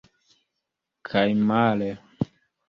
Kaj 1.11 1.23
male. 1.51 1.91